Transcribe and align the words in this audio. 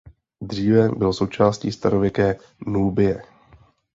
Dříve 0.41 0.89
byl 0.89 1.13
součástí 1.13 1.71
starověké 1.71 2.35
Núbie. 2.67 3.21